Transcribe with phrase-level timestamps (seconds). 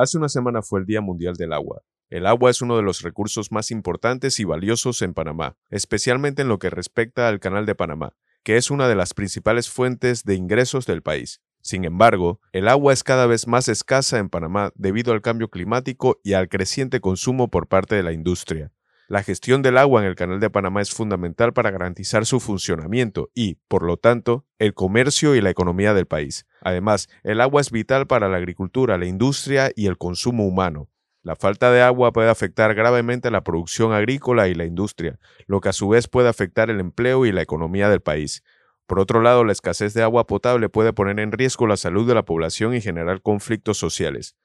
[0.00, 1.82] Hace una semana fue el Día Mundial del Agua.
[2.08, 6.48] El agua es uno de los recursos más importantes y valiosos en Panamá, especialmente en
[6.48, 10.36] lo que respecta al Canal de Panamá, que es una de las principales fuentes de
[10.36, 11.42] ingresos del país.
[11.60, 16.18] Sin embargo, el agua es cada vez más escasa en Panamá debido al cambio climático
[16.24, 18.72] y al creciente consumo por parte de la industria.
[19.10, 23.28] La gestión del agua en el Canal de Panamá es fundamental para garantizar su funcionamiento
[23.34, 26.46] y, por lo tanto, el comercio y la economía del país.
[26.60, 30.90] Además, el agua es vital para la agricultura, la industria y el consumo humano.
[31.24, 35.18] La falta de agua puede afectar gravemente la producción agrícola y la industria,
[35.48, 38.44] lo que a su vez puede afectar el empleo y la economía del país.
[38.86, 42.14] Por otro lado, la escasez de agua potable puede poner en riesgo la salud de
[42.14, 44.36] la población y generar conflictos sociales.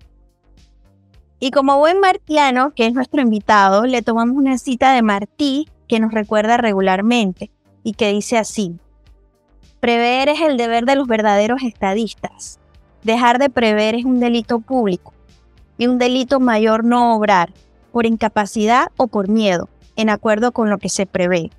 [1.40, 5.98] Y como buen martiano, que es nuestro invitado, le tomamos una cita de Martí que
[5.98, 7.50] nos recuerda regularmente
[7.82, 8.78] y que dice así,
[9.80, 12.60] prever es el deber de los verdaderos estadistas,
[13.02, 15.12] dejar de prever es un delito público
[15.76, 17.52] y un delito mayor no obrar
[17.90, 21.50] por incapacidad o por miedo, en acuerdo con lo que se prevé.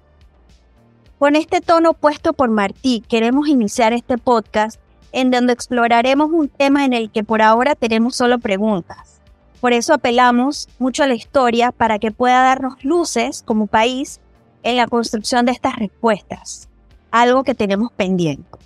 [1.20, 4.82] Con este tono puesto por Martí, queremos iniciar este podcast
[5.14, 9.22] en donde exploraremos un tema en el que por ahora tenemos solo preguntas.
[9.62, 14.20] Por eso apelamos mucho a la historia para que pueda darnos luces como país
[14.64, 16.68] en la construcción de estas respuestas,
[17.12, 18.60] algo que tenemos pendiente.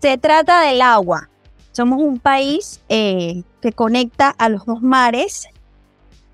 [0.00, 1.30] Se trata del agua.
[1.70, 5.46] Somos un país eh, que conecta a los dos mares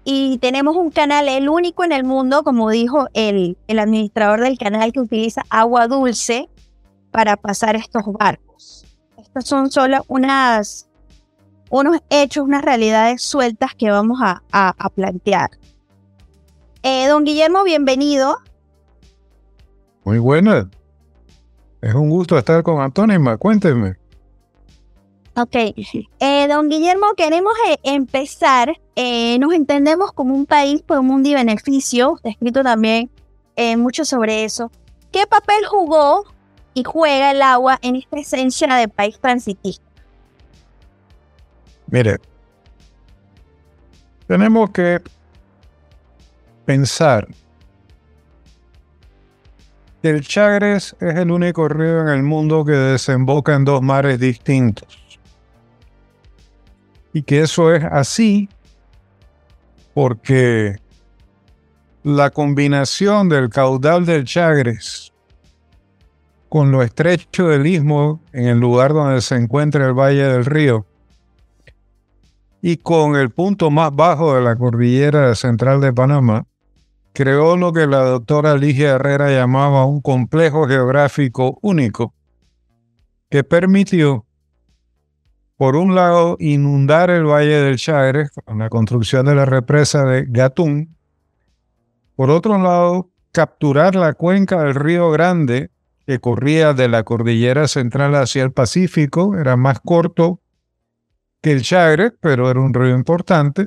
[0.04, 4.58] y tenemos un canal, el único en el mundo, como dijo el, el administrador del
[4.58, 6.48] canal, que utiliza agua dulce
[7.10, 8.84] para pasar estos barcos.
[9.18, 10.88] Estos son solo unas,
[11.70, 15.50] unos hechos, unas realidades sueltas que vamos a, a, plantear.
[16.82, 18.38] Eh, don Guillermo, bienvenido.
[20.04, 20.70] Muy buena.
[21.82, 23.36] Es un gusto estar con Antónima.
[23.36, 23.99] Cuénteme.
[25.36, 28.80] Ok, eh, don Guillermo, queremos eh, empezar.
[28.96, 32.16] Eh, nos entendemos como un país por un mundo y beneficio.
[32.16, 33.10] Está escrito también
[33.76, 34.72] mucho sobre eso.
[35.12, 36.24] ¿Qué papel jugó
[36.72, 39.84] y juega el agua en esta esencia de país transitista?
[41.88, 42.18] Mire,
[44.26, 45.02] tenemos que
[46.64, 47.28] pensar
[50.00, 54.18] que el Chagres es el único río en el mundo que desemboca en dos mares
[54.18, 54.99] distintos
[57.12, 58.48] y que eso es así
[59.94, 60.76] porque
[62.02, 65.12] la combinación del caudal del Chagres
[66.48, 70.86] con lo estrecho del istmo en el lugar donde se encuentra el valle del río
[72.62, 76.46] y con el punto más bajo de la cordillera central de Panamá,
[77.12, 82.14] creó lo que la doctora Ligia Herrera llamaba un complejo geográfico único
[83.30, 84.26] que permitió
[85.60, 90.24] por un lado, inundar el Valle del Chagres con la construcción de la represa de
[90.26, 90.96] Gatún.
[92.16, 95.70] Por otro lado, capturar la cuenca del Río Grande
[96.06, 99.36] que corría de la cordillera central hacia el Pacífico.
[99.36, 100.40] Era más corto
[101.42, 103.66] que el Chagres, pero era un río importante,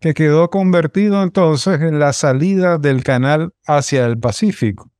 [0.00, 4.90] que quedó convertido entonces en la salida del canal hacia el Pacífico.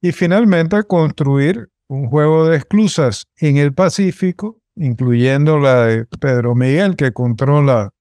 [0.00, 6.96] Y finalmente construir un juego de esclusas en el Pacífico incluyendo la de Pedro Miguel,
[6.96, 7.92] que controla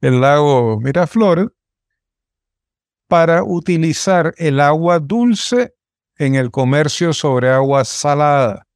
[0.00, 1.48] el lago Miraflores,
[3.08, 5.74] para utilizar el agua dulce
[6.16, 8.66] en el comercio sobre agua salada.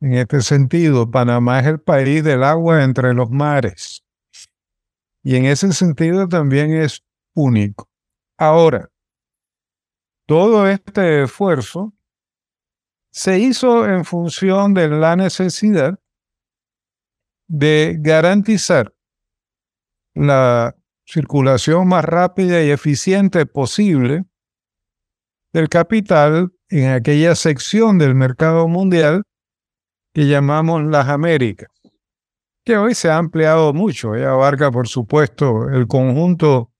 [0.00, 4.04] En este sentido, Panamá es el país del agua entre los mares.
[5.22, 7.04] Y en ese sentido también es
[7.34, 7.88] único.
[8.36, 8.90] Ahora,
[10.26, 11.92] todo este esfuerzo
[13.12, 15.98] se hizo en función de la necesidad
[17.46, 18.94] de garantizar
[20.14, 20.74] la
[21.04, 24.24] circulación más rápida y eficiente posible
[25.52, 29.24] del capital en aquella sección del mercado mundial
[30.14, 31.68] que llamamos las Américas,
[32.64, 36.72] que hoy se ha ampliado mucho y abarca, por supuesto, el conjunto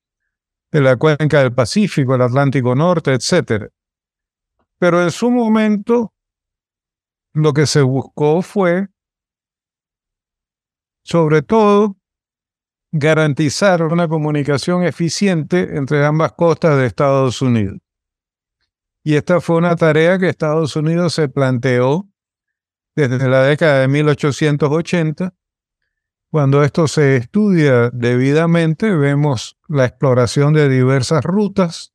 [0.70, 3.70] de la cuenca del Pacífico, el Atlántico Norte, etc.
[4.78, 6.14] Pero en su momento
[7.32, 8.88] lo que se buscó fue,
[11.02, 11.96] sobre todo,
[12.92, 17.78] garantizar una comunicación eficiente entre ambas costas de Estados Unidos.
[19.02, 22.08] Y esta fue una tarea que Estados Unidos se planteó
[22.94, 25.34] desde la década de 1880.
[26.30, 31.92] Cuando esto se estudia debidamente, vemos la exploración de diversas rutas,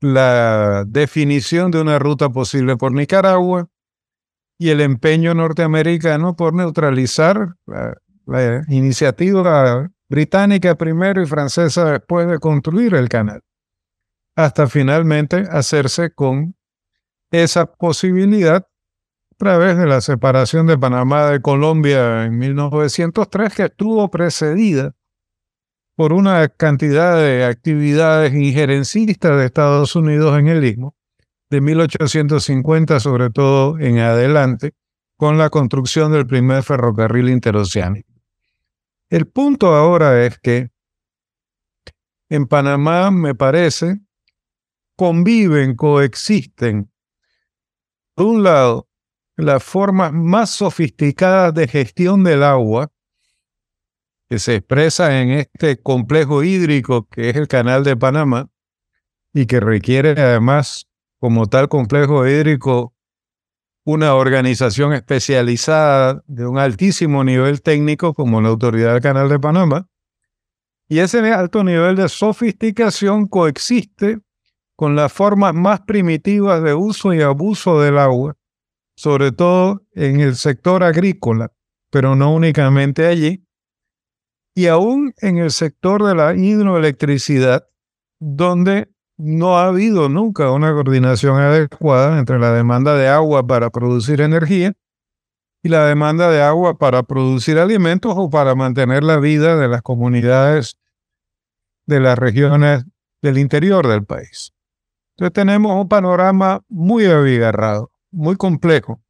[0.00, 3.70] la definición de una ruta posible por Nicaragua
[4.64, 12.94] y el empeño norteamericano por neutralizar la, iniciativa británica primero y francesa después de construir
[12.94, 13.42] el canal
[14.34, 16.56] hasta finalmente hacerse con
[17.30, 24.10] esa posibilidad a través de la separación de Panamá de Colombia en 1903, que estuvo
[24.10, 24.94] precedida
[25.94, 30.96] por una cantidad de actividades injerencistas de Estados Unidos en el istmo,
[31.54, 34.72] de 1850 sobre todo en adelante,
[35.16, 38.12] con la construcción del primer ferrocarril interoceánico.
[39.08, 40.70] El punto ahora es que
[42.28, 44.00] en Panamá, me parece,
[44.96, 46.90] conviven, coexisten.
[48.16, 48.88] Por un lado,
[49.36, 52.90] las formas más sofisticadas de gestión del agua,
[54.28, 58.50] que se expresa en este complejo hídrico que es el Canal de Panamá,
[59.32, 60.88] y que requiere además,
[61.24, 62.94] como tal complejo hídrico,
[63.86, 69.88] una organización especializada de un altísimo nivel técnico como la Autoridad del Canal de Panamá.
[70.86, 74.18] Y ese alto nivel de sofisticación coexiste
[74.76, 78.36] con las formas más primitivas de uso y abuso del agua,
[78.94, 81.52] sobre todo en el sector agrícola,
[81.88, 83.46] pero no únicamente allí,
[84.54, 87.66] y aún en el sector de la hidroelectricidad,
[88.20, 94.20] donde no ha habido nunca una coordinación adecuada entre la demanda de agua para producir
[94.20, 94.74] energía
[95.62, 99.82] y la demanda de agua para producir alimentos o para mantener la vida de las
[99.82, 100.76] comunidades
[101.86, 102.84] de las regiones
[103.22, 104.52] del interior del país.
[105.16, 109.00] Entonces tenemos un panorama muy abigarrado, muy complejo,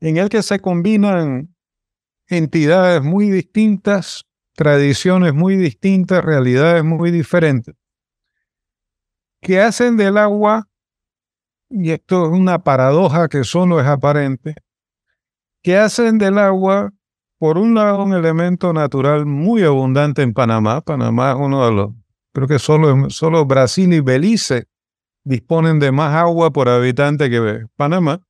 [0.00, 1.54] en el que se combinan
[2.26, 4.24] entidades muy distintas,
[4.54, 7.74] tradiciones muy distintas, realidades muy diferentes,
[9.40, 10.68] que hacen del agua,
[11.68, 14.54] y esto es una paradoja que solo es aparente,
[15.62, 16.92] que hacen del agua,
[17.38, 20.82] por un lado, un elemento natural muy abundante en Panamá.
[20.82, 21.90] Panamá es uno de los
[22.32, 24.68] Creo que solo, solo Brasil y Belice
[25.24, 28.20] disponen de más agua por habitante que Panamá.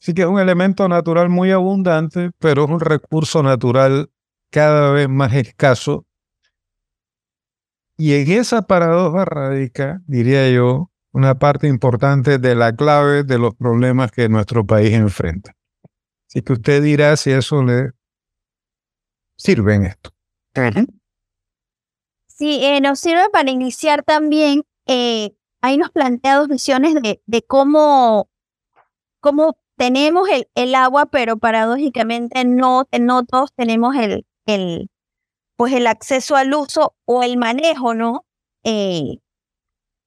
[0.00, 4.10] Así que es un elemento natural muy abundante, pero es un recurso natural
[4.50, 6.05] cada vez más escaso.
[7.96, 13.54] Y en esa paradoja radica, diría yo, una parte importante de la clave de los
[13.54, 15.56] problemas que nuestro país enfrenta.
[16.28, 17.92] Así que usted dirá si eso le
[19.36, 20.10] sirve en esto.
[22.28, 27.42] Sí, eh, nos sirve para iniciar también, eh, ahí nos plantea dos visiones de, de
[27.42, 28.28] cómo,
[29.20, 34.90] cómo tenemos el, el, agua, pero paradójicamente no, no todos tenemos el, el,
[35.56, 38.26] pues el acceso al uso o el manejo, ¿no?
[38.64, 39.18] Eh,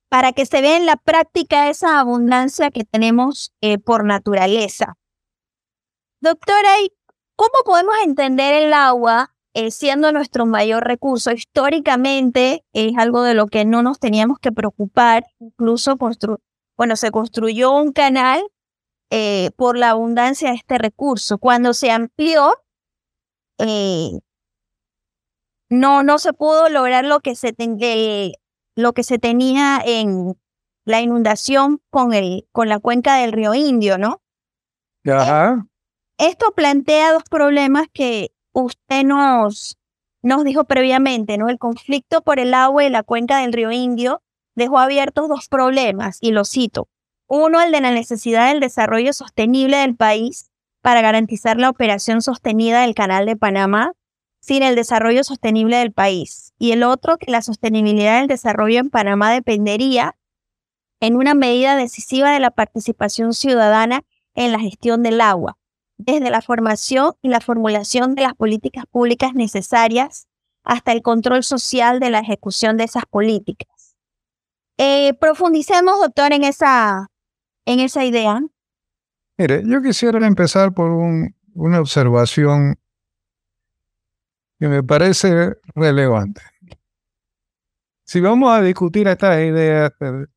[0.09, 4.95] para que se vea en la práctica esa abundancia que tenemos eh, por naturaleza.
[6.21, 6.69] Doctora,
[7.35, 11.31] ¿cómo podemos entender el agua eh, siendo nuestro mayor recurso.
[11.31, 15.97] Históricamente es algo de lo que no nos teníamos que preocupar, incluso
[16.77, 18.43] bueno, se construyó un canal
[19.55, 21.39] por la abundancia de este recurso.
[21.39, 22.53] Cuando se amplió,
[25.69, 27.55] no, no se pudo lograr lo que se,
[28.75, 30.35] lo que se tenía en
[30.85, 34.21] la inundación con, el, con la cuenca del río Indio, ¿no?
[35.05, 35.67] Ajá.
[36.17, 39.77] Esto plantea dos problemas que usted nos,
[40.21, 41.47] nos dijo previamente, ¿no?
[41.49, 44.21] El conflicto por el agua y la cuenca del río Indio
[44.55, 46.89] dejó abiertos dos problemas, y lo cito.
[47.27, 50.49] Uno, el de la necesidad del desarrollo sostenible del país
[50.81, 53.93] para garantizar la operación sostenida del Canal de Panamá
[54.39, 56.53] sin el desarrollo sostenible del país.
[56.57, 60.15] Y el otro, que la sostenibilidad del desarrollo en Panamá dependería
[60.99, 64.03] en una medida decisiva de la participación ciudadana
[64.35, 65.57] en la gestión del agua,
[65.97, 70.27] desde la formación y la formulación de las políticas públicas necesarias
[70.63, 73.95] hasta el control social de la ejecución de esas políticas.
[74.77, 77.09] Eh, profundicemos, doctor, en esa,
[77.65, 78.41] en esa idea.
[79.37, 82.77] Mire, yo quisiera empezar por una observación
[84.59, 86.41] que me parece relevante.
[88.05, 90.27] Si vamos a discutir estas ideas, el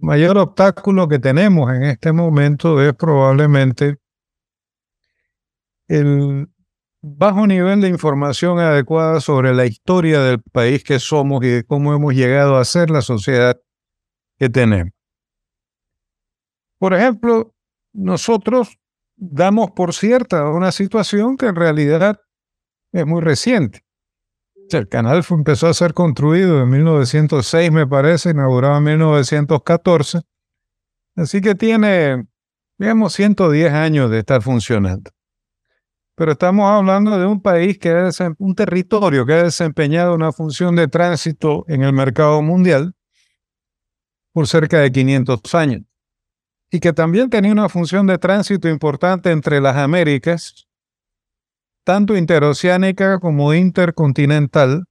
[0.00, 3.98] mayor obstáculo que tenemos en este momento es probablemente
[5.88, 6.48] el
[7.02, 11.94] bajo nivel de información adecuada sobre la historia del país que somos y de cómo
[11.94, 13.60] hemos llegado a ser la sociedad
[14.38, 14.92] que tenemos.
[16.78, 17.54] Por ejemplo,
[17.92, 18.78] nosotros
[19.16, 22.20] damos por cierta una situación que en realidad
[22.92, 23.84] es muy reciente.
[24.70, 30.20] El canal empezó a ser construido en 1906, me parece, inaugurado en 1914.
[31.16, 32.26] Así que tiene,
[32.78, 35.10] digamos, 110 años de estar funcionando.
[36.14, 40.76] Pero estamos hablando de un país que es un territorio que ha desempeñado una función
[40.76, 42.94] de tránsito en el mercado mundial
[44.32, 45.82] por cerca de 500 años
[46.70, 50.68] y que también tenía una función de tránsito importante entre las Américas
[51.84, 54.84] tanto interoceánica como intercontinental,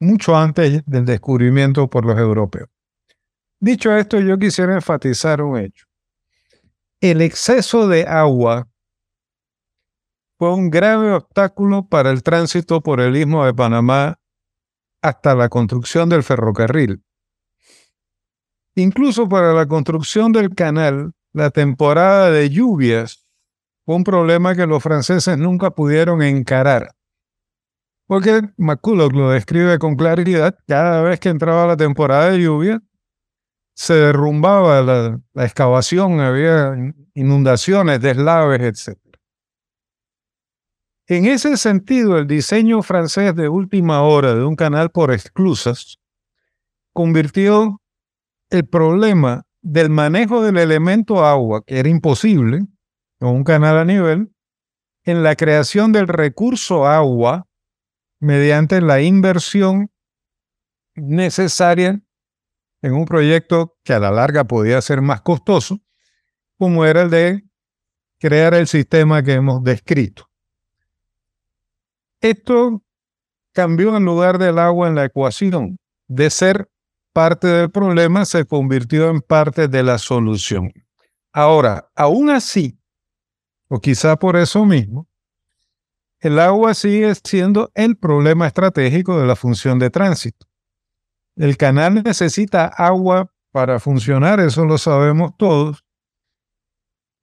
[0.00, 2.68] mucho antes del descubrimiento por los europeos.
[3.60, 5.86] Dicho esto, yo quisiera enfatizar un hecho.
[7.00, 8.68] El exceso de agua
[10.38, 14.18] fue un grave obstáculo para el tránsito por el istmo de Panamá
[15.00, 17.02] hasta la construcción del ferrocarril.
[18.74, 23.21] Incluso para la construcción del canal, la temporada de lluvias
[23.84, 26.94] fue un problema que los franceses nunca pudieron encarar.
[28.06, 32.82] Porque McCulloch lo describe con claridad, cada vez que entraba la temporada de lluvia,
[33.74, 36.74] se derrumbaba la, la excavación, había
[37.14, 38.98] inundaciones, deslaves, etc.
[41.06, 45.98] En ese sentido, el diseño francés de última hora de un canal por exclusas
[46.92, 47.80] convirtió
[48.50, 52.66] el problema del manejo del elemento agua, que era imposible,
[53.22, 54.34] con un canal a nivel,
[55.04, 57.46] en la creación del recurso agua
[58.18, 59.92] mediante la inversión
[60.96, 62.02] necesaria
[62.82, 65.78] en un proyecto que a la larga podía ser más costoso,
[66.58, 67.44] como era el de
[68.18, 70.28] crear el sistema que hemos descrito.
[72.20, 72.82] Esto
[73.52, 75.78] cambió en lugar del agua en la ecuación.
[76.08, 76.68] De ser
[77.12, 80.72] parte del problema se convirtió en parte de la solución.
[81.32, 82.81] Ahora, aún así,
[83.74, 85.08] o quizá por eso mismo,
[86.20, 90.46] el agua sigue siendo el problema estratégico de la función de tránsito.
[91.36, 95.86] El canal necesita agua para funcionar, eso lo sabemos todos,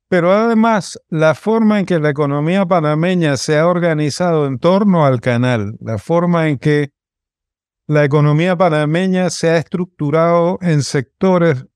[0.10, 5.22] pero además la forma en que la economía panameña se ha organizado en torno al
[5.22, 6.92] canal, la forma en que
[7.86, 11.68] la economía panameña se ha estructurado en sectores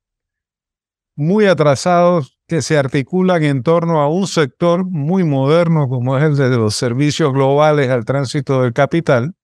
[1.15, 6.35] muy atrasados que se articulan en torno a un sector muy moderno como es el
[6.35, 9.35] de los servicios globales al tránsito del capital,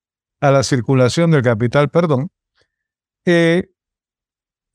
[0.42, 2.30] a la circulación del capital, perdón,
[3.24, 3.70] que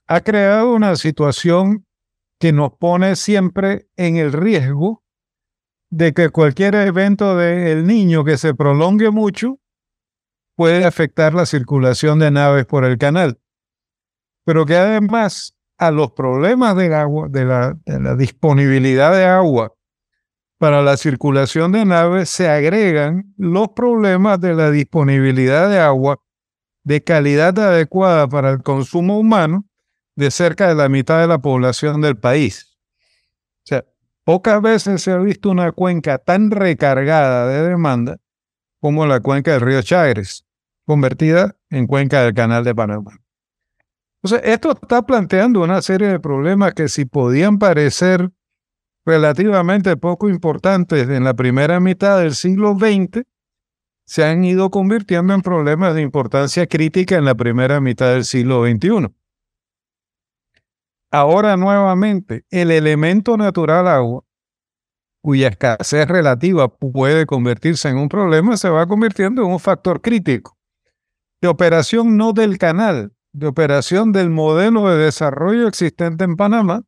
[0.07, 1.87] ha creado una situación
[2.39, 5.03] que nos pone siempre en el riesgo
[5.91, 9.61] de que cualquier evento del niño que se prolongue mucho
[10.57, 13.41] puede afectar la circulación de naves por el canal,
[14.45, 17.77] pero que además a los problemas de agua, de la,
[18.17, 19.75] disponibilidad de agua
[20.59, 26.21] para la circulación de naves, se agregan los problemas de la disponibilidad de agua
[26.85, 29.67] de calidad adecuada para el consumo humano
[30.17, 32.79] de cerca de la mitad de la población del país.
[33.65, 33.85] O sea,
[34.23, 38.19] pocas veces se ha visto una cuenca tan recargada de demanda
[38.81, 40.47] como la cuenca del río Chagres,
[40.85, 43.24] convertida en cuenca del canal de Panamá.
[44.25, 48.31] Entonces, esto está planteando una serie de problemas que si podían parecer
[49.05, 53.25] relativamente poco importantes en la primera mitad del siglo XX,
[54.07, 58.65] se han ido convirtiendo en problemas de importancia crítica en la primera mitad del siglo
[58.65, 59.15] XXI.
[61.11, 64.25] Ahora nuevamente, el elemento natural agua,
[65.23, 70.57] cuya escasez relativa puede convertirse en un problema, se va convirtiendo en un factor crítico
[71.43, 76.83] de operación no del canal, de operación del modelo de desarrollo existente en Panamá,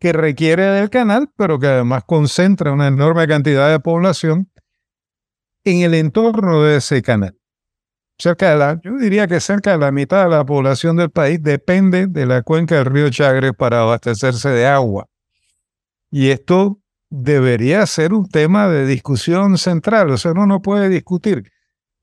[0.00, 4.50] que requiere del canal, pero que además concentra una enorme cantidad de población
[5.62, 7.36] en el entorno de ese canal.
[8.18, 11.42] cerca de la, yo diría que cerca de la mitad de la población del país
[11.42, 15.06] depende de la cuenca del río Chagres para abastecerse de agua.
[16.10, 21.50] Y esto debería ser un tema de discusión central, o sea, uno no puede discutir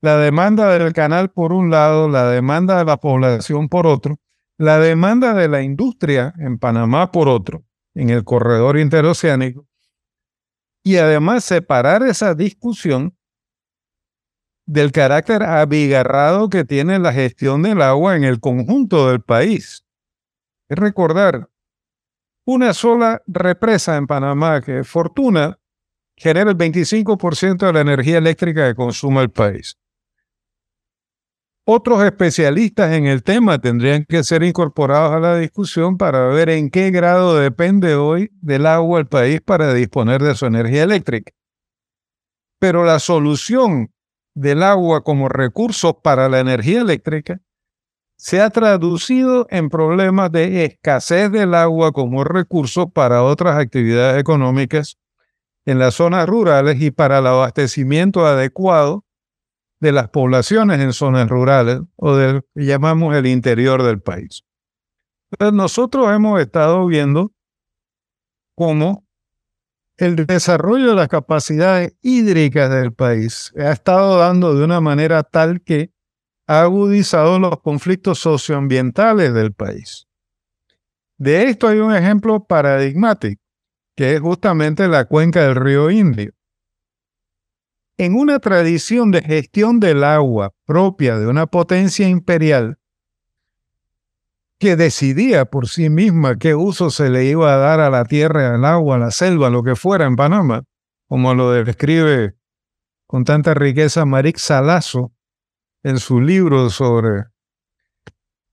[0.02, 4.18] la demanda del canal por un lado, la demanda de la población por otro,
[4.58, 9.66] la demanda de la industria en Panamá por otro, en el corredor interoceánico,
[10.84, 13.16] y además separar esa discusión
[14.66, 19.84] del carácter abigarrado que tiene la gestión del agua en el conjunto del país.
[20.68, 21.48] Es recordar,
[22.44, 25.60] una sola represa en Panamá, que es Fortuna,
[26.16, 29.78] genera el 25% de la energía eléctrica que consume el país.
[31.64, 36.70] Otros especialistas en el tema tendrían que ser incorporados a la discusión para ver en
[36.70, 41.32] qué grado depende hoy del agua el país para disponer de su energía eléctrica.
[42.58, 43.92] Pero la solución
[44.34, 47.40] del agua como recurso para la energía eléctrica
[48.16, 54.98] se ha traducido en problemas de escasez del agua como recurso para otras actividades económicas
[55.64, 59.04] en las zonas rurales y para el abastecimiento adecuado
[59.82, 64.44] de las poblaciones en zonas rurales o del que llamamos el interior del país.
[65.32, 67.32] Entonces nosotros hemos estado viendo
[68.54, 69.04] cómo
[69.96, 75.60] el desarrollo de las capacidades hídricas del país ha estado dando de una manera tal
[75.62, 75.90] que
[76.46, 80.06] ha agudizado los conflictos socioambientales del país.
[81.18, 83.42] De esto hay un ejemplo paradigmático,
[83.96, 86.32] que es justamente la cuenca del río Indio.
[87.98, 92.78] En una tradición de gestión del agua propia de una potencia imperial,
[94.58, 98.54] que decidía por sí misma qué uso se le iba a dar a la tierra,
[98.54, 100.62] al agua, a la selva, lo que fuera en Panamá,
[101.08, 102.36] como lo describe
[103.08, 105.12] con tanta riqueza Marik Salazo
[105.82, 107.24] en su libro sobre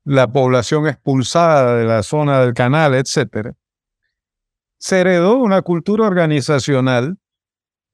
[0.04, 3.54] la población expulsada de la zona del canal, etc.
[4.80, 7.20] Se heredó una cultura organizacional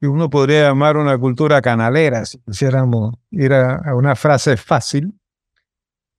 [0.05, 5.20] que uno podría llamar una cultura canalera, si quisiéramos ir a una frase fácil,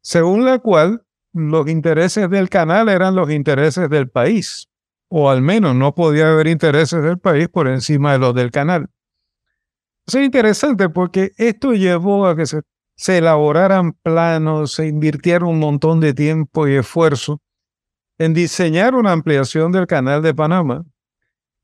[0.03, 4.69] según la cual los intereses del canal eran los intereses del país,
[5.09, 8.89] o al menos no podía haber intereses del país por encima de los del canal.
[10.05, 12.63] Es interesante porque esto llevó a que se,
[12.97, 17.41] se elaboraran planos, se invirtiera un montón de tiempo y esfuerzo
[18.19, 20.85] en diseñar una ampliación del canal de Panamá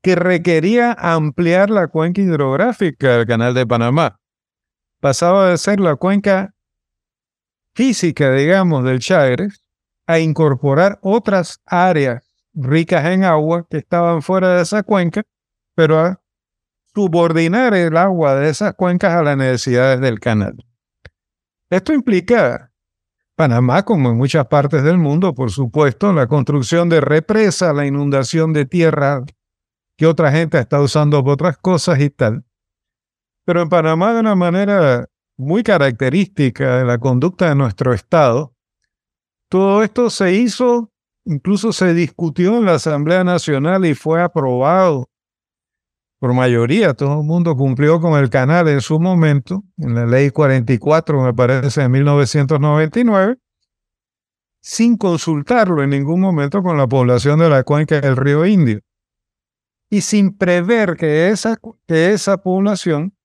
[0.03, 4.19] que requería ampliar la cuenca hidrográfica del canal de Panamá.
[4.99, 6.53] Pasaba de ser la cuenca
[7.73, 9.63] física, digamos, del Chagres
[10.05, 12.21] a incorporar otras áreas
[12.53, 15.23] ricas en agua que estaban fuera de esa cuenca,
[15.73, 16.21] pero a
[16.93, 20.53] subordinar el agua de esas cuencas a las necesidades del canal.
[21.69, 22.73] Esto implica
[23.35, 28.51] Panamá, como en muchas partes del mundo, por supuesto, la construcción de represas, la inundación
[28.51, 29.23] de tierra
[29.97, 32.43] que otra gente está usando otras cosas y tal.
[33.45, 38.53] Pero en Panamá, de una manera muy característica de la conducta de nuestro Estado,
[39.49, 40.91] todo esto se hizo,
[41.25, 45.09] incluso se discutió en la Asamblea Nacional y fue aprobado
[46.19, 46.93] por mayoría.
[46.93, 51.33] Todo el mundo cumplió con el canal en su momento, en la ley 44, me
[51.33, 53.37] parece, de 1999,
[54.61, 58.79] sin consultarlo en ningún momento con la población de la cuenca del río Indio.
[59.93, 63.15] Y sin prever que esa, que esa población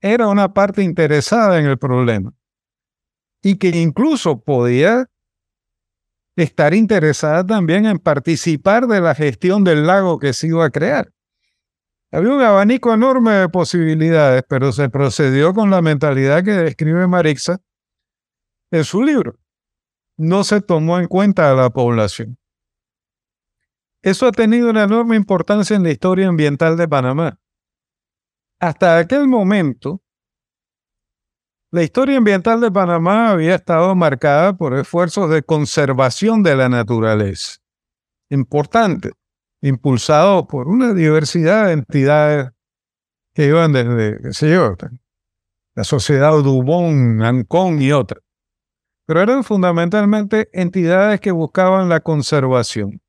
[0.00, 2.34] era una parte interesada en el problema
[3.44, 5.08] y que incluso podía
[6.34, 11.12] estar interesada también en participar de la gestión del lago que se iba a crear.
[12.10, 17.60] Había un abanico enorme de posibilidades, pero se procedió con la mentalidad que describe Marixa
[18.72, 19.38] en su libro.
[20.16, 22.36] No se tomó en cuenta a la población.
[24.06, 27.40] Eso ha tenido una enorme importancia en la historia ambiental de Panamá.
[28.60, 30.00] Hasta aquel momento,
[31.72, 37.56] la historia ambiental de Panamá había estado marcada por esfuerzos de conservación de la naturaleza,
[38.30, 39.10] importante,
[39.60, 42.50] impulsados por una diversidad de entidades
[43.34, 44.76] que iban desde, qué sé yo,
[45.74, 48.22] la sociedad Dubón, Ancón y otras.
[49.04, 53.00] Pero eran fundamentalmente entidades que buscaban la conservación.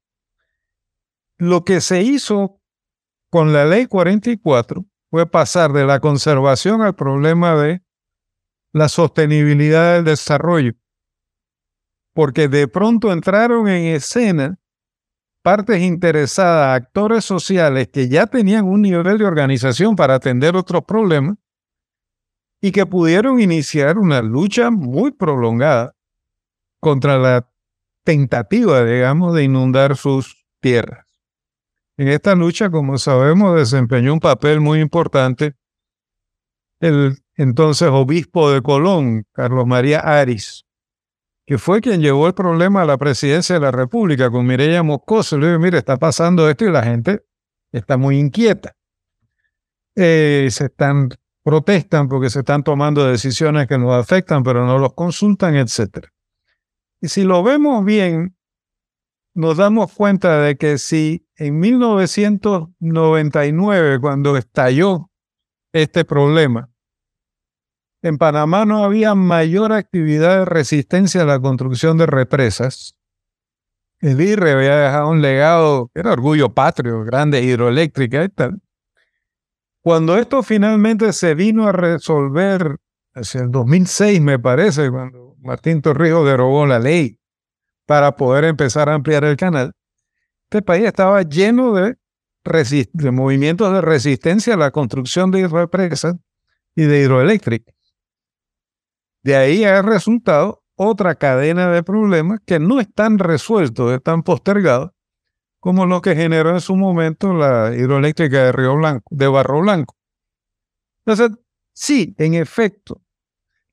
[1.39, 2.59] Lo que se hizo
[3.29, 7.83] con la ley 44 fue pasar de la conservación al problema de
[8.73, 10.73] la sostenibilidad del desarrollo,
[12.13, 14.59] porque de pronto entraron en escena
[15.43, 21.37] partes interesadas, actores sociales que ya tenían un nivel de organización para atender otros problemas,
[22.61, 25.95] y que pudieron iniciar una lucha muy prolongada
[26.81, 27.49] contra la
[28.03, 31.06] tentativa, digamos, de inundar sus tierras.
[31.97, 35.55] En esta lucha, como sabemos, desempeñó un papel muy importante
[36.79, 40.65] el entonces obispo de Colón, Carlos María Aris,
[41.47, 45.37] que fue quien llevó el problema a la presidencia de la República con Mireya Moscoso.
[45.37, 47.25] Le dijo, mire, está pasando esto y la gente
[47.71, 48.75] está muy inquieta.
[49.95, 51.09] Eh, se están,
[51.43, 56.07] protestan porque se están tomando decisiones que nos afectan, pero no los consultan, etc.
[57.01, 58.35] Y si lo vemos bien,
[59.33, 65.11] nos damos cuenta de que si en 1999, cuando estalló
[65.71, 66.71] este problema,
[68.01, 72.95] en Panamá no había mayor actividad de resistencia a la construcción de represas.
[73.99, 78.61] El IRE había dejado un legado, era orgullo patrio, grande hidroeléctrica y tal.
[79.81, 82.77] Cuando esto finalmente se vino a resolver,
[83.13, 87.19] hacia el 2006 me parece, cuando Martín Torrijos derogó la ley
[87.85, 89.73] para poder empezar a ampliar el canal,
[90.49, 91.97] este país estaba lleno de,
[93.11, 96.15] movimientos de resistencia a la construcción de represas
[96.73, 97.73] y de hidroeléctrica.
[99.23, 104.91] De ahí ha resultado otra cadena de problemas que no están resueltos, están postergados,
[105.59, 109.97] como lo que generó en su momento la hidroeléctrica de Río Blanco, de Barro Blanco.
[111.05, 111.37] Entonces,
[111.73, 113.01] sí, en efecto,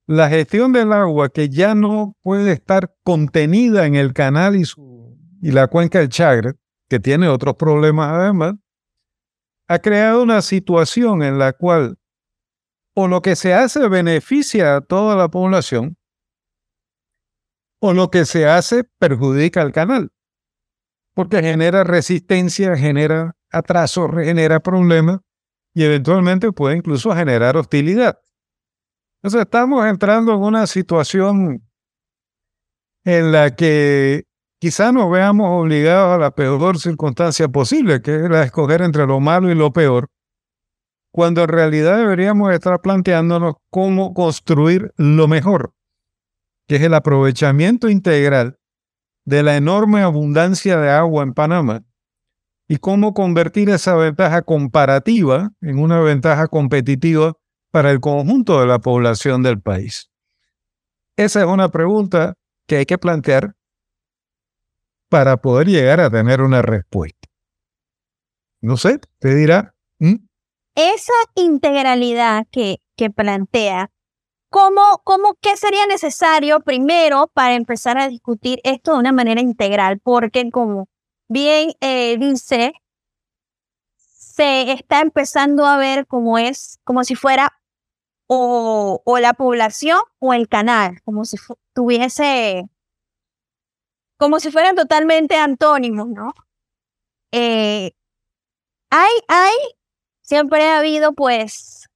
[0.06, 4.64] la gestión del agua que ya no puede estar contenida en el canal y,
[5.40, 6.54] y la cuenca del Chagre,
[6.88, 8.54] que tiene otros problemas además,
[9.68, 11.98] ha creado una situación en la cual
[12.94, 15.96] o lo que se hace beneficia a toda la población,
[17.80, 20.12] o lo que se hace perjudica al canal,
[21.12, 25.20] porque genera resistencia, genera atraso, genera problemas
[25.74, 28.18] y eventualmente puede incluso generar hostilidad.
[29.22, 31.68] Entonces estamos entrando en una situación
[33.04, 34.24] en la que
[34.64, 39.06] quizá nos veamos obligados a la peor circunstancia posible, que es la de escoger entre
[39.06, 40.08] lo malo y lo peor,
[41.12, 45.74] cuando en realidad deberíamos estar planteándonos cómo construir lo mejor,
[46.66, 48.56] que es el aprovechamiento integral
[49.26, 51.82] de la enorme abundancia de agua en Panamá
[52.66, 57.34] y cómo convertir esa ventaja comparativa en una ventaja competitiva
[57.70, 60.10] para el conjunto de la población del país.
[61.18, 62.32] Esa es una pregunta
[62.66, 63.56] que hay que plantear
[65.08, 67.28] para poder llegar a tener una respuesta.
[68.60, 69.74] No sé, te dirá
[70.74, 73.90] esa integralidad que, que plantea,
[74.50, 80.00] ¿cómo, ¿cómo qué sería necesario primero para empezar a discutir esto de una manera integral?
[80.00, 80.88] Porque como
[81.28, 82.72] bien eh, dice,
[83.96, 87.52] se está empezando a ver como es, como si fuera
[88.26, 91.36] o, o la población o el canal, como si
[91.72, 92.64] tuviese,
[94.16, 96.34] como si fueran totalmente antónimos, ¿no?
[97.32, 97.92] Eh,
[98.90, 99.54] hay, hay
[100.22, 101.88] siempre ha habido pues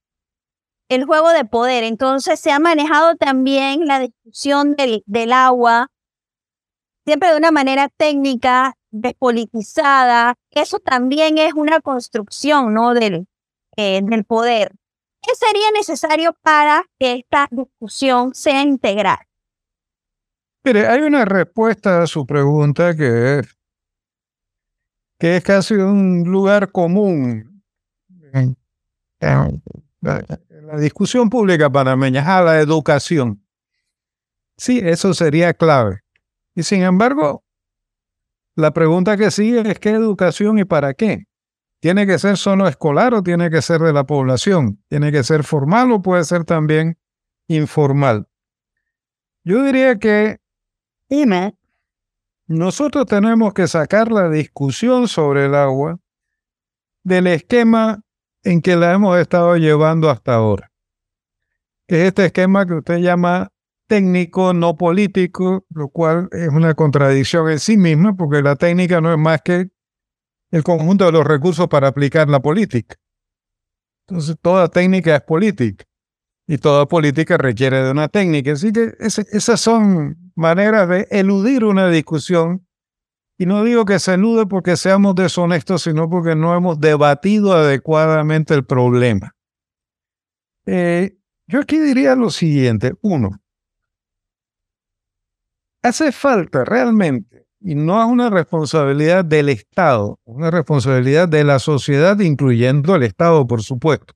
[0.89, 1.83] el juego de poder.
[1.83, 5.87] Entonces se ha manejado también la discusión del, del agua,
[7.05, 10.35] siempre de una manera técnica, despolitizada.
[10.51, 12.93] Eso también es una construcción ¿no?
[12.93, 13.27] del,
[13.77, 14.71] eh, del poder.
[15.21, 19.19] ¿Qué sería necesario para que esta discusión sea integral?
[20.69, 23.57] Mire, hay una respuesta a su pregunta que es,
[25.17, 27.63] que es casi un lugar común
[29.19, 33.43] la discusión pública panameña, a la educación.
[34.57, 36.01] Sí, eso sería clave.
[36.53, 37.43] Y sin embargo,
[38.55, 41.25] la pregunta que sigue es qué educación y para qué.
[41.79, 44.83] ¿Tiene que ser solo escolar o tiene que ser de la población?
[44.87, 46.99] ¿Tiene que ser formal o puede ser también
[47.47, 48.27] informal?
[49.43, 50.37] Yo diría que
[52.47, 55.99] nosotros tenemos que sacar la discusión sobre el agua
[57.03, 58.01] del esquema
[58.43, 60.71] en que la hemos estado llevando hasta ahora.
[61.87, 63.49] Es este esquema que usted llama
[63.87, 69.11] técnico, no político, lo cual es una contradicción en sí misma, porque la técnica no
[69.11, 69.69] es más que
[70.51, 72.95] el conjunto de los recursos para aplicar la política.
[74.07, 75.85] Entonces, toda técnica es política
[76.47, 78.53] y toda política requiere de una técnica.
[78.53, 82.65] Así que esas son maneras de eludir una discusión
[83.37, 88.53] y no digo que se elude porque seamos deshonestos, sino porque no hemos debatido adecuadamente
[88.53, 89.33] el problema.
[90.65, 92.95] Eh, yo aquí diría lo siguiente.
[93.01, 93.39] Uno,
[95.81, 102.19] hace falta realmente, y no es una responsabilidad del Estado, una responsabilidad de la sociedad,
[102.19, 104.13] incluyendo el Estado, por supuesto,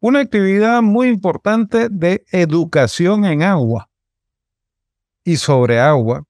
[0.00, 3.90] una actividad muy importante de educación en agua
[5.24, 6.24] y sobre agua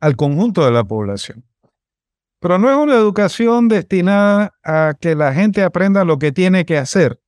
[0.00, 1.44] al conjunto de la población.
[2.38, 6.76] Pero no es una educación destinada a que la gente aprenda lo que tiene que
[6.76, 7.18] hacer.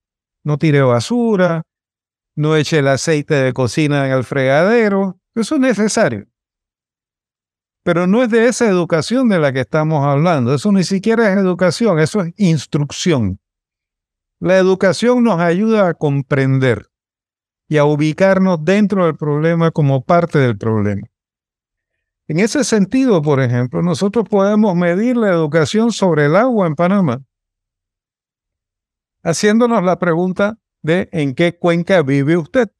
[0.44, 1.62] No tire basura,
[2.34, 5.18] no eche el aceite de cocina en el fregadero.
[5.34, 6.26] Eso es necesario.
[7.82, 10.52] Pero no es de esa educación de la que estamos hablando.
[10.52, 13.40] Eso ni siquiera es educación, eso es instrucción.
[14.38, 16.86] La educación nos ayuda a comprender
[17.68, 21.06] y a ubicarnos dentro del problema como parte del problema.
[22.28, 27.22] En ese sentido, por ejemplo, nosotros podemos medir la educación sobre el agua en Panamá
[29.26, 32.70] haciéndonos la pregunta de en qué cuenca vive usted.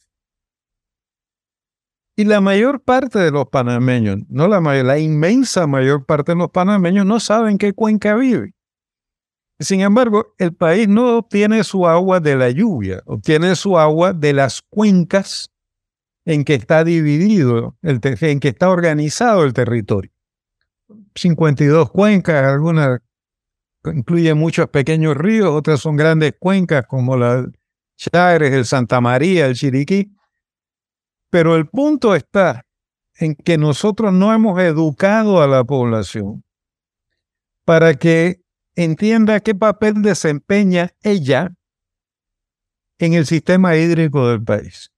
[2.15, 6.39] Y la mayor parte de los panameños, no la mayor, la inmensa mayor parte de
[6.39, 8.55] los panameños no saben qué cuenca vive.
[9.59, 14.35] Sin embargo, el país no obtiene su agua de la lluvia, obtiene su agua de
[14.35, 15.51] las cuencas
[16.27, 20.11] en que está dividido, el en que está organizado el territorio.
[21.15, 23.01] 52 cuencas, algunas
[23.85, 27.47] incluyen muchos pequeños ríos, otras son grandes cuencas como la
[27.97, 30.13] Chagres, el Santa María, el Chiriquí.
[31.31, 32.67] Pero el punto está
[33.15, 36.45] en que nosotros no hemos educado a la población
[37.65, 38.43] para que
[38.77, 41.55] entienda qué papel desempeña ella
[42.99, 44.93] en el sistema hídrico del país.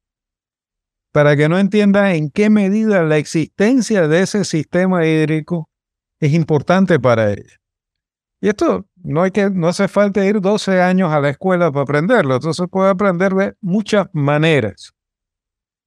[1.13, 5.71] Para que no entienda en qué medida la existencia de ese sistema hídrico
[6.21, 7.57] es importante para ella.
[8.41, 11.83] Y esto no, hay que, no hace falta ir 12 años a la escuela para
[11.83, 14.93] aprenderlo, entonces puede aprender de muchas maneras.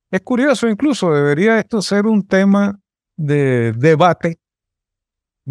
[0.09, 2.79] Es curioso incluso, debería esto ser un tema
[3.15, 4.40] de debate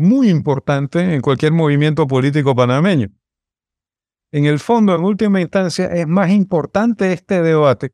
[0.00, 3.08] muy importante en cualquier movimiento político panameño.
[4.32, 7.92] En el fondo, en última instancia, es más importante este debate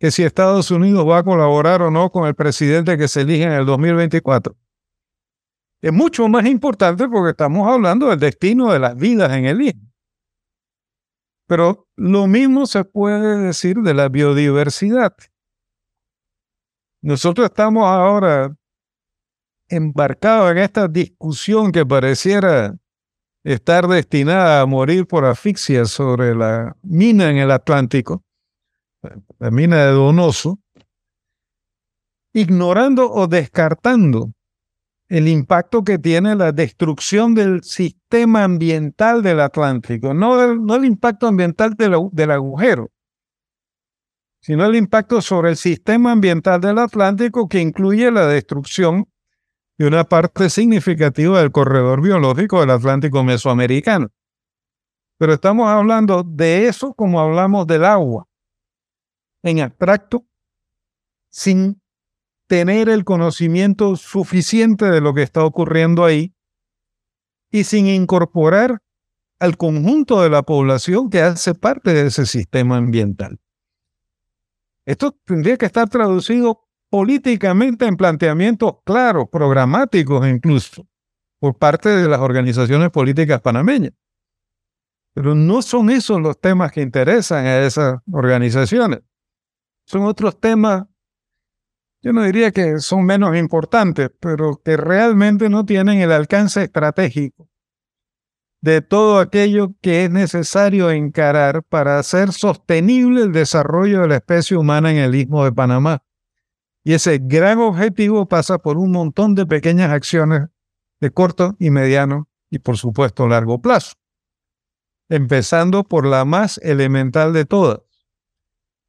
[0.00, 3.44] que si Estados Unidos va a colaborar o no con el presidente que se elige
[3.44, 4.56] en el 2024.
[5.82, 9.90] Es mucho más importante porque estamos hablando del destino de las vidas en el istmo.
[11.46, 15.14] Pero lo mismo se puede decir de la biodiversidad.
[17.02, 18.54] Nosotros estamos ahora
[19.70, 22.76] embarcados en esta discusión que pareciera
[23.44, 28.22] estar destinada a morir por asfixia sobre la mina en el Atlántico,
[29.38, 30.58] la mina de Donoso,
[32.34, 34.32] ignorando o descartando
[35.08, 40.84] el impacto que tiene la destrucción del sistema ambiental del Atlántico, no el, no el
[40.84, 42.90] impacto ambiental del agujero,
[44.40, 49.08] sino el impacto sobre el sistema ambiental del Atlántico que incluye la destrucción
[49.80, 54.08] de una parte significativa del corredor biológico del Atlántico mesoamericano.
[55.18, 58.28] Pero estamos hablando de eso como hablamos del agua,
[59.42, 60.26] en abstracto,
[61.30, 61.80] sin
[62.46, 66.34] tener el conocimiento suficiente de lo que está ocurriendo ahí
[67.50, 68.82] y sin incorporar
[69.38, 73.40] al conjunto de la población que hace parte de ese sistema ambiental.
[74.84, 80.86] Esto tendría que estar traducido políticamente en planteamientos claros, programáticos incluso,
[81.38, 83.92] por parte de las organizaciones políticas panameñas.
[85.14, 89.00] Pero no son esos los temas que interesan a esas organizaciones.
[89.86, 90.84] Son otros temas,
[92.02, 97.50] yo no diría que son menos importantes, pero que realmente no tienen el alcance estratégico
[98.62, 104.56] de todo aquello que es necesario encarar para hacer sostenible el desarrollo de la especie
[104.56, 106.02] humana en el istmo de Panamá.
[106.82, 110.48] Y ese gran objetivo pasa por un montón de pequeñas acciones
[111.00, 113.94] de corto y mediano y por supuesto largo plazo.
[115.08, 117.80] Empezando por la más elemental de todas,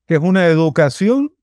[0.08, 1.34] que es una educación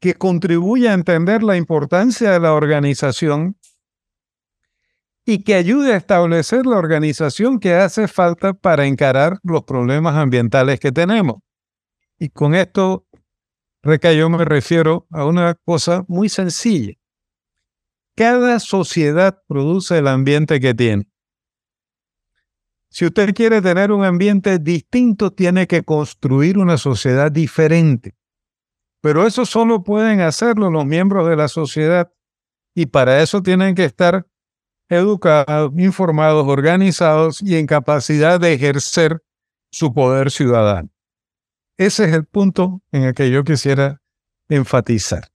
[0.00, 3.58] que contribuye a entender la importancia de la organización
[5.26, 10.80] y que ayude a establecer la organización que hace falta para encarar los problemas ambientales
[10.80, 11.42] que tenemos.
[12.18, 13.06] Y con esto,
[13.82, 16.94] Reca, yo me refiero a una cosa muy sencilla.
[18.16, 21.08] Cada sociedad produce el ambiente que tiene.
[22.90, 28.16] Si usted quiere tener un ambiente distinto, tiene que construir una sociedad diferente.
[29.00, 32.10] Pero eso solo pueden hacerlo los miembros de la sociedad
[32.74, 34.26] y para eso tienen que estar
[34.88, 39.22] educados, informados, organizados y en capacidad de ejercer
[39.70, 40.88] su poder ciudadano.
[41.78, 44.02] Ese es el punto en el que yo quisiera
[44.48, 45.28] enfatizar.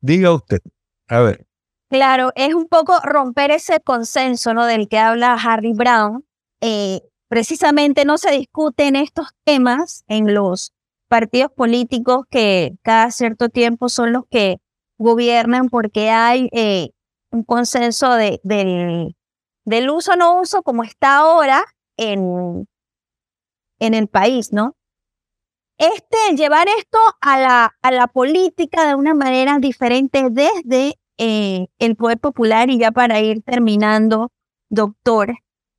[0.00, 0.60] Diga usted,
[1.08, 1.46] a ver.
[1.90, 4.64] Claro, es un poco romper ese consenso ¿no?
[4.64, 6.24] del que habla Harry Brown,
[6.62, 10.72] eh, precisamente no se discuten estos temas en los
[11.08, 14.56] partidos políticos que cada cierto tiempo son los que
[14.96, 16.92] gobiernan porque hay eh,
[17.30, 19.16] un consenso de, del,
[19.66, 21.64] del uso no uso como está ahora
[21.98, 22.66] en,
[23.80, 24.76] en el país, ¿no?
[25.80, 31.96] Este, llevar esto a la, a la política de una manera diferente desde eh, el
[31.96, 34.30] poder popular y ya para ir terminando,
[34.68, 35.38] doctor,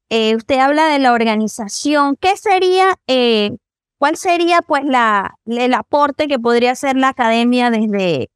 [0.10, 2.16] eh, usted habla de la organización.
[2.20, 3.52] ¿Qué sería, eh,
[4.00, 8.32] cuál sería pues la, el aporte que podría hacer la academia desde,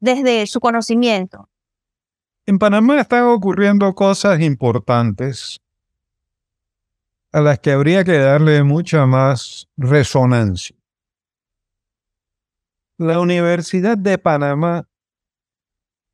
[0.00, 1.48] desde su conocimiento?
[2.44, 5.61] En Panamá están ocurriendo cosas importantes
[7.32, 10.76] a las que habría que darle mucha más resonancia.
[12.98, 14.86] La Universidad de Panamá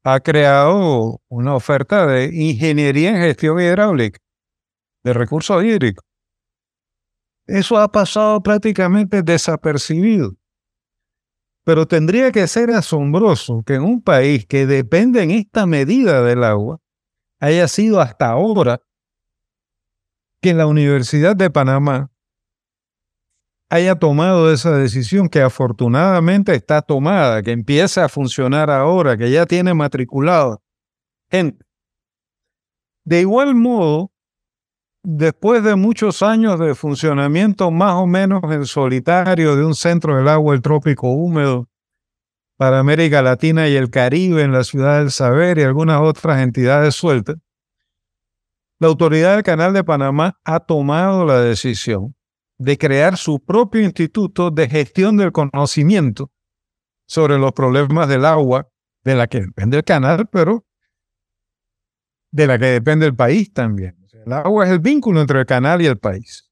[0.04, 4.20] ha creado una oferta de ingeniería en gestión hidráulica,
[5.04, 6.04] de recursos hídricos.
[7.46, 10.36] Eso ha pasado prácticamente desapercibido.
[11.64, 16.44] Pero tendría que ser asombroso que en un país que depende en esta medida del
[16.44, 16.78] agua
[17.40, 18.80] haya sido hasta ahora
[20.40, 22.10] que la Universidad de Panamá
[23.70, 29.46] haya tomado esa decisión que afortunadamente está tomada, que empieza a funcionar ahora, que ya
[29.46, 30.62] tiene matriculado
[31.30, 31.64] gente.
[33.04, 34.10] De igual modo,
[35.02, 40.28] después de muchos años de funcionamiento más o menos en solitario de un centro del
[40.28, 41.68] agua el trópico húmedo
[42.56, 46.94] para América Latina y el Caribe en la ciudad del Saber y algunas otras entidades
[46.94, 47.36] sueltas,
[48.78, 52.14] la autoridad del Canal de Panamá ha tomado la decisión
[52.58, 56.30] de crear su propio instituto de gestión del conocimiento
[57.06, 58.68] sobre los problemas del agua,
[59.04, 60.64] de la que depende el canal, pero
[62.30, 63.96] de la que depende el país también.
[64.12, 66.50] El agua es el vínculo entre el canal y el país.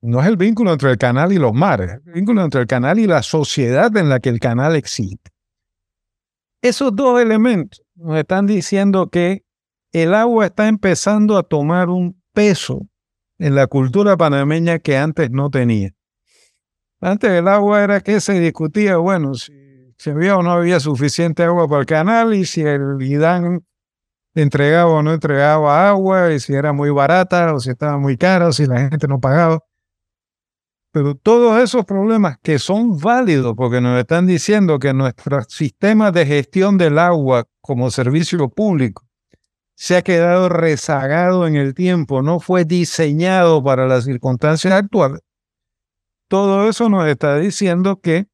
[0.00, 2.66] No es el vínculo entre el canal y los mares, es el vínculo entre el
[2.66, 5.30] canal y la sociedad en la que el canal existe.
[6.62, 9.44] Esos dos elementos nos están diciendo que
[9.92, 12.86] el agua está empezando a tomar un peso
[13.38, 15.90] en la cultura panameña que antes no tenía.
[17.00, 19.52] Antes el agua era que se discutía, bueno, si,
[20.10, 23.64] había o no había suficiente agua para el canal y si el IDAN
[24.34, 28.48] entregaba o no entregaba agua y si era muy barata o si estaba muy cara
[28.48, 29.60] o si la gente no pagaba.
[30.92, 36.26] Pero todos esos problemas que son válidos porque nos están diciendo que nuestro sistema de
[36.26, 39.09] gestión del agua como servicio público
[39.80, 45.22] se ha quedado rezagado en el tiempo, no fue diseñado para las circunstancias actuales.
[46.28, 48.26] Todo eso nos está diciendo que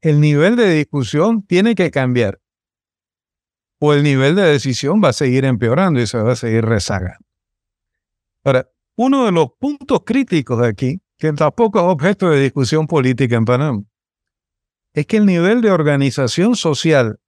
[0.00, 2.40] el nivel de discusión tiene que cambiar
[3.78, 7.26] o el nivel de decisión va a seguir empeorando y se va a seguir rezagando.
[8.42, 13.44] Ahora, uno de los puntos críticos aquí, que tampoco es objeto de discusión política en
[13.44, 13.82] Panamá,
[14.94, 17.20] es que el nivel de organización social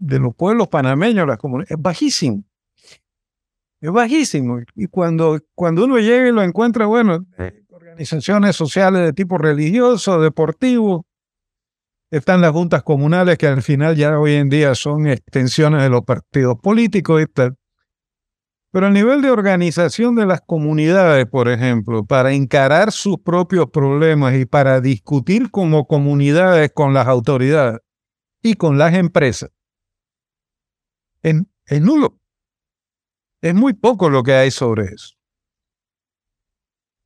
[0.00, 2.42] de los pueblos panameños, las comunidades, es bajísimo.
[3.80, 4.58] Es bajísimo.
[4.74, 7.24] Y cuando, cuando uno llega y lo encuentra, bueno,
[7.70, 11.06] organizaciones sociales de tipo religioso, deportivo,
[12.10, 16.02] están las juntas comunales que al final ya hoy en día son extensiones de los
[16.02, 17.56] partidos políticos y tal.
[18.72, 24.34] Pero el nivel de organización de las comunidades, por ejemplo, para encarar sus propios problemas
[24.34, 27.80] y para discutir como comunidades con las autoridades
[28.42, 29.50] y con las empresas,
[31.22, 32.18] es, nulo.
[33.42, 35.14] Es muy poco lo que hay sobre eso.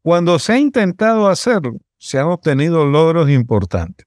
[0.02, 4.06] Cuando se ha intentado hacerlo, se han obtenido logros importantes.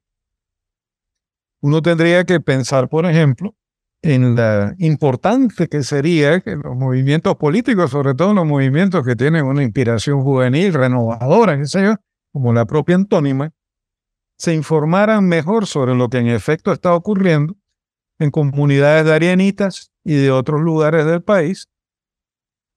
[1.62, 3.56] Uno tendría que pensar, por ejemplo,
[4.04, 9.46] en la importante que sería que los movimientos políticos, sobre todo los movimientos que tienen
[9.46, 11.96] una inspiración juvenil, renovadora, qué sé yo,
[12.32, 13.52] como la propia antónima,
[14.38, 17.56] se informaran mejor sobre lo que en efecto está ocurriendo
[18.20, 21.67] en comunidades de arianitas y de otros lugares del país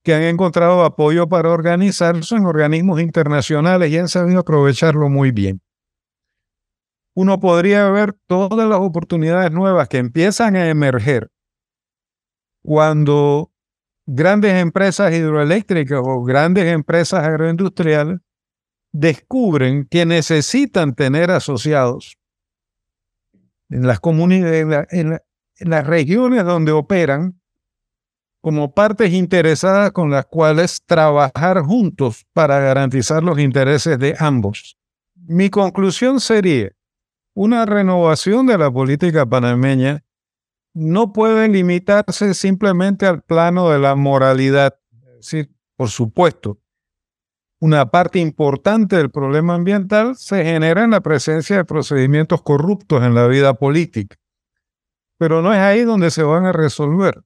[0.03, 5.61] que han encontrado apoyo para organizarse en organismos internacionales y han sabido aprovecharlo muy bien.
[7.15, 11.29] Uno podría ver todas las oportunidades nuevas que empiezan a emerger
[12.61, 13.53] cuando
[14.05, 18.19] grandes empresas hidroeléctricas o grandes empresas agroindustriales
[18.91, 22.17] descubren que necesitan tener asociados
[23.69, 25.17] en las comunidades, en
[25.69, 27.39] las regiones donde operan
[28.41, 34.77] como partes interesadas con las cuales trabajar juntos para garantizar los intereses de ambos.
[35.15, 36.71] Mi conclusión sería,
[37.35, 40.03] una renovación de la política panameña
[40.73, 44.75] no puede limitarse simplemente al plano de la moralidad.
[44.91, 46.59] Es decir, por supuesto,
[47.59, 53.13] una parte importante del problema ambiental se genera en la presencia de procedimientos corruptos en
[53.13, 54.17] la vida política.
[55.21, 57.21] Pero no es ahí donde se van a resolver.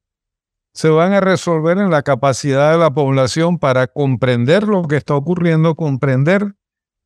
[0.73, 5.15] Se van a resolver en la capacidad de la población para comprender lo que está
[5.15, 6.55] ocurriendo, comprender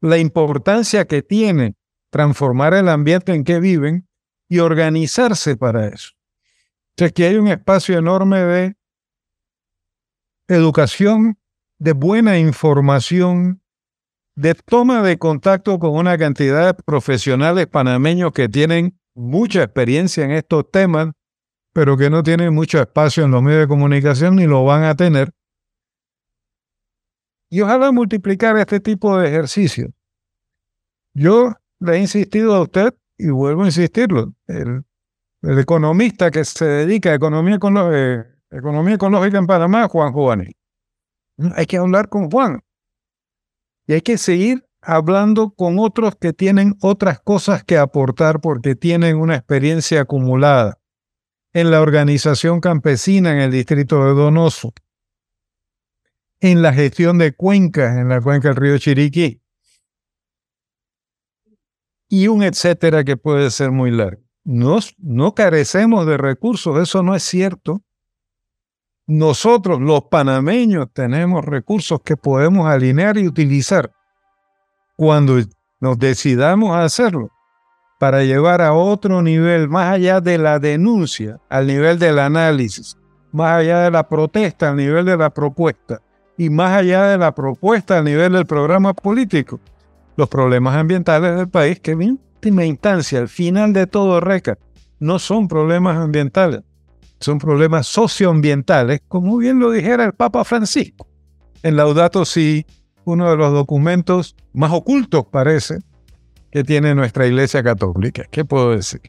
[0.01, 1.75] la importancia que tiene
[2.09, 4.07] transformar el ambiente en que viven
[4.49, 6.13] y organizarse para eso.
[6.95, 8.75] Entonces, que hay un espacio enorme de
[10.47, 11.37] educación,
[11.77, 13.61] de buena información,
[14.35, 20.31] de toma de contacto con una cantidad de profesionales panameños que tienen mucha experiencia en
[20.31, 21.11] estos temas,
[21.73, 24.95] pero que no tienen mucho espacio en los medios de comunicación ni lo van a
[24.95, 25.31] tener.
[27.51, 29.89] Y ojalá multiplicar este tipo de ejercicios.
[31.13, 34.33] Yo le he insistido a usted y vuelvo a insistirlo.
[34.47, 34.85] El,
[35.41, 37.57] economista que se dedica a economía,
[37.93, 40.55] eh, economía ecológica en Panamá, Juan Juanil.
[41.55, 42.61] Hay que hablar con Juan.
[43.87, 49.17] Y hay que seguir hablando con otros que tienen otras cosas que aportar porque tienen
[49.17, 50.79] una experiencia acumulada
[51.53, 54.73] en la organización campesina en el distrito de Donoso,
[56.39, 59.41] en la gestión de cuencas en la cuenca del río Chiriquí
[62.07, 64.23] y un etcétera que puede ser muy largo.
[64.43, 67.83] no carecemos de recursos, eso no es cierto.
[69.05, 73.91] Nosotros, los panameños, tenemos recursos que podemos alinear y utilizar
[74.99, 75.39] cuando
[75.79, 77.31] nos decidamos a hacerlo
[78.01, 82.97] para llevar a otro nivel, más allá de la denuncia, al nivel del análisis,
[83.31, 86.01] más allá de la protesta, al nivel de la propuesta,
[86.37, 89.61] y más allá de la propuesta, al nivel del programa político,
[90.17, 94.57] los problemas ambientales del país, que en última instancia, al final de todo, RECA,
[94.99, 96.59] no son problemas ambientales,
[97.21, 101.07] son problemas socioambientales, como bien lo dijera el Papa Francisco.
[101.63, 102.65] En Laudato Si,
[103.11, 105.79] uno de los documentos más ocultos parece
[106.51, 108.23] que tiene nuestra Iglesia Católica.
[108.31, 109.01] ¿Qué puedo decir?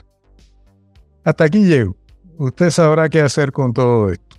[1.25, 1.97] Hasta aquí llego.
[2.39, 4.37] Usted sabrá qué hacer con todo esto.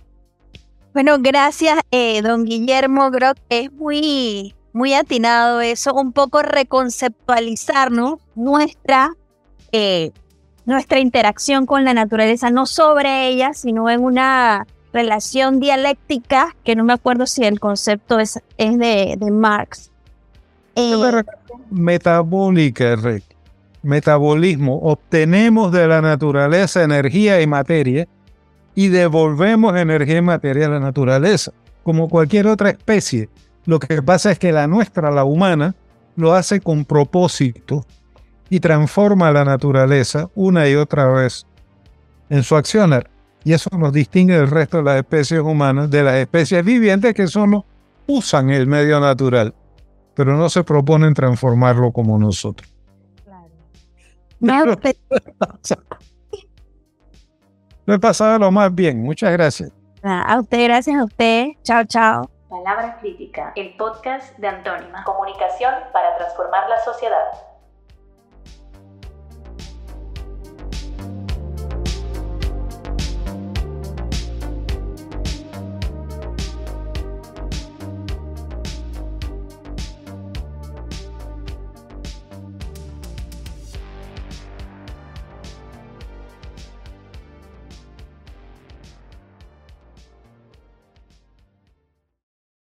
[0.92, 3.10] Bueno, gracias, eh, don Guillermo.
[3.10, 9.14] Creo es muy, muy atinado eso, un poco reconceptualizarnos nuestra
[9.72, 10.12] eh,
[10.64, 16.84] nuestra interacción con la naturaleza, no sobre ella, sino en una relación dialéctica, que no
[16.84, 19.90] me acuerdo si el concepto es, es de, Marx.
[20.74, 20.94] Eh,
[21.70, 22.96] metabólica,
[23.82, 24.78] metabolismo.
[24.78, 28.06] Obtenemos de la naturaleza energía y materia
[28.74, 33.28] y devolvemos energía y materia a la naturaleza, como cualquier otra especie.
[33.64, 35.74] Lo que pasa es que la nuestra, la humana,
[36.16, 37.86] lo hace con propósito
[38.50, 41.46] y transforma la naturaleza una y otra vez
[42.28, 43.08] en su accionar.
[43.44, 47.26] Y eso nos distingue del resto de las especies humanas, de las especies vivientes que
[47.26, 47.64] solo
[48.06, 49.54] usan el medio natural,
[50.14, 52.72] pero no se proponen transformarlo como nosotros.
[54.40, 54.76] Claro.
[57.84, 59.02] Lo he pasado lo más bien.
[59.02, 59.72] Muchas gracias.
[60.02, 61.46] A usted, gracias a usted.
[61.62, 62.30] Chao, chao.
[62.48, 65.02] Palabra Crítica, el podcast de Antónima.
[65.04, 67.51] Comunicación para transformar la sociedad.